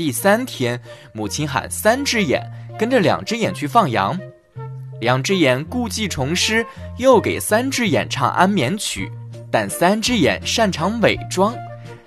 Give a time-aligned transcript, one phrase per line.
[0.00, 0.80] 第三天，
[1.12, 2.42] 母亲喊三只眼
[2.78, 4.18] 跟着两只眼去放羊。
[4.98, 6.64] 两只眼故技重施，
[6.96, 9.12] 又给三只眼唱安眠曲。
[9.52, 11.54] 但三只眼擅长伪装，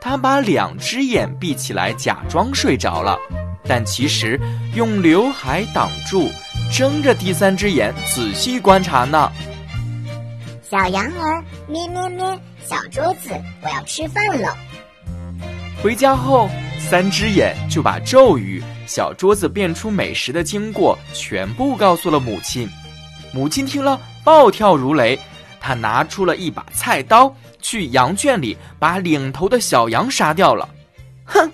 [0.00, 3.16] 他把两只眼闭起来，假装睡着了，
[3.62, 4.36] 但其实
[4.74, 6.28] 用刘海挡住，
[6.72, 9.30] 睁着第三只眼仔细观察呢。
[10.68, 13.30] 小羊儿咩咩咩，小桌子，
[13.62, 14.56] 我要吃饭了。
[15.80, 22.68] 回家后，三只眼就把咒语、小桌子变出美食的经过全部告诉了母亲。
[23.32, 25.18] 母亲听了，暴跳如雷。
[25.60, 30.68] 他拿出了一把菜刀，去羊圈里把领头的小羊杀掉了。
[31.24, 31.50] 哼，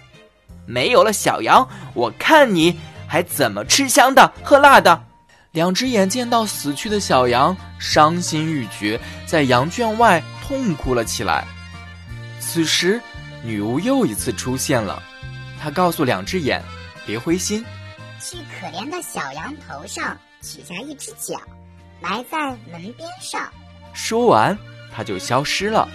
[0.66, 5.02] 没有了小羊，我看你还怎么吃香的喝辣的？
[5.52, 11.46] 两只眼见到死去的小羊，伤心欲绝，在羊圈外痛哭了起来。
[12.38, 13.01] 此时，
[13.43, 15.02] 女巫又一次出现了，
[15.62, 16.61] 她告诉两只眼
[17.07, 17.65] ：“别灰心，
[18.21, 21.41] 去可怜的小羊头上取下一只脚，
[22.01, 22.37] 埋在
[22.73, 23.49] 门边上。”
[23.95, 24.59] 说完，
[24.93, 25.88] 他就消失了。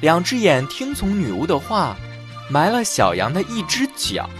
[0.00, 1.96] 两只眼听从女巫的话，
[2.48, 4.30] 埋了小羊的一只脚。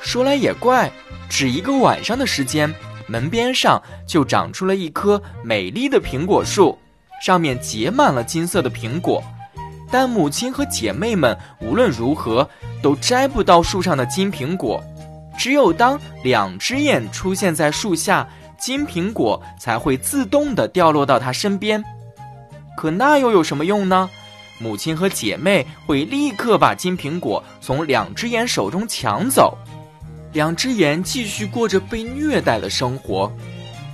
[0.00, 0.90] 说来也怪，
[1.28, 2.74] 只一个晚上的时间。
[3.08, 6.76] 门边上就长出了一棵美丽的苹果树，
[7.22, 9.22] 上面结满了金色的苹果。
[9.90, 12.48] 但母亲和姐妹们无论如何
[12.82, 14.82] 都摘不到树上的金苹果，
[15.38, 18.26] 只有当两只眼出现在树下，
[18.58, 21.82] 金苹果才会自动的掉落到他身边。
[22.76, 24.08] 可那又有什么用呢？
[24.58, 29.56] 母亲和姐妹会立刻把金苹果从两只眼手中抢走。
[30.32, 33.30] 两只眼继续过着被虐待的生活，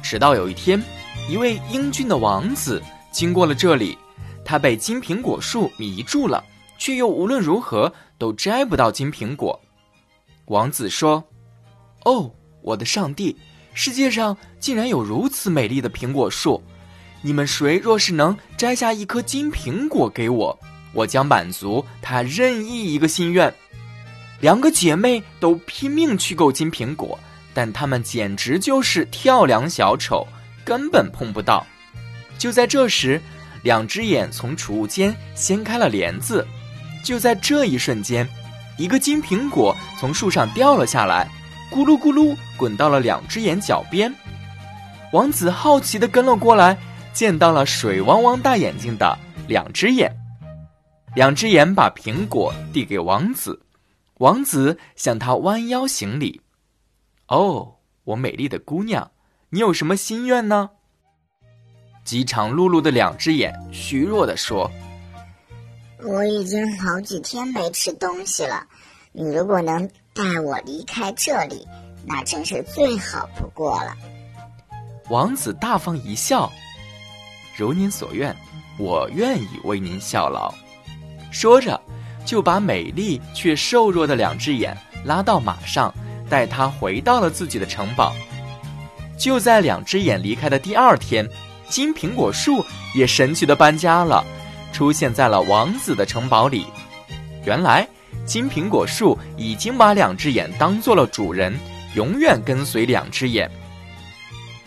[0.03, 0.81] 直到有一天，
[1.29, 3.97] 一位英俊的王子经过了这里，
[4.45, 6.45] 他被金苹果树迷住了，
[6.79, 9.59] 却又无论如何都摘不到金苹果。
[10.47, 11.23] 王子说
[12.05, 13.37] ：“哦，我的上帝，
[13.75, 16.62] 世界上竟然有如此美丽的苹果树！
[17.23, 20.59] 你们谁若是能摘下一颗金苹果给我，
[20.93, 23.53] 我将满足他任意一个心愿。”
[24.41, 27.16] 两个姐妹都拼命去够金苹果，
[27.55, 30.27] 但她们简直就是跳梁小丑，
[30.65, 31.65] 根本碰不到。
[32.39, 33.22] 就在这时，
[33.62, 36.47] 两只眼从储物间掀开了帘子。
[37.05, 38.28] 就在这一瞬间，
[38.78, 41.28] 一个金苹果从树上掉了下来，
[41.71, 44.12] 咕噜咕噜滚到了两只眼脚边。
[45.12, 46.78] 王子好奇地跟了过来，
[47.12, 49.19] 见到了水汪汪大眼睛的
[49.49, 50.15] 两只眼。
[51.15, 53.61] 两只眼把苹果递给王子。
[54.19, 56.41] 王子向他弯腰行礼。
[57.27, 57.75] 哦，
[58.05, 59.11] 我美丽的姑娘，
[59.51, 60.71] 你有什么心愿呢？
[62.05, 64.71] 饥肠辘辘的两只眼虚弱地说
[66.05, 68.67] ：“我已经好几天没吃东西了。
[69.13, 71.67] 你如果能带我离开这里，
[72.07, 73.97] 那真是最好不过了。”
[75.11, 76.51] 王子大方一笑
[77.57, 78.34] ：“如您所愿，
[78.79, 80.53] 我愿意为您效劳。”
[81.31, 81.81] 说着。
[82.25, 85.93] 就把美丽却瘦弱的两只眼拉到马上，
[86.31, 88.15] 带他回到了自己的城堡。
[89.19, 91.29] 就在两只眼离开的第二天，
[91.72, 92.62] 金苹果树
[92.94, 94.22] 也神奇的搬家了，
[94.75, 96.66] 出现在了王子的城堡里。
[97.47, 97.88] 原来，
[98.27, 101.59] 金苹果树已经把两只眼当做了主人，
[101.94, 103.50] 永远跟随两只眼。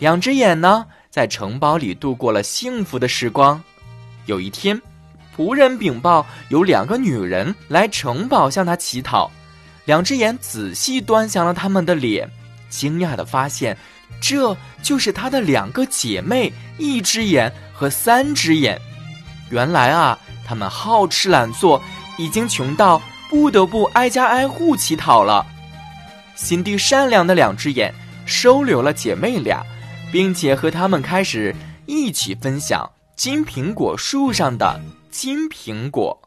[0.00, 3.62] 两只眼呢，在城堡里度过了幸福的时光。
[4.24, 4.82] 有一天。
[5.36, 9.30] 仆人禀报，有两个女人来城堡向他乞讨。
[9.84, 12.28] 两只眼仔细端详了他们的脸，
[12.68, 13.76] 惊讶的发现，
[14.20, 18.80] 这就是他的两个姐妹——一只眼和三只眼。
[19.50, 21.80] 原来啊，他们好吃懒做，
[22.18, 25.46] 已经穷到不得不挨家挨户乞讨了。
[26.34, 27.94] 心地善良的两只眼
[28.26, 29.62] 收留了姐妹俩，
[30.12, 31.54] 并且和他们开始
[31.86, 34.80] 一起分享金苹果树上的。
[35.10, 36.20] 金苹果。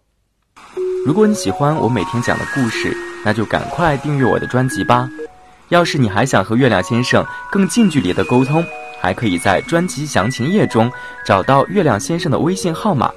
[1.05, 5.07] 如果你喜欢我每天讲的故事，那就赶快订阅我的专辑吧。
[5.69, 8.63] 要是你还想和月亮先生更近距离的沟通，
[8.99, 10.91] 还可以在专辑详情页中
[11.25, 13.11] 找到月亮先生的微信号码。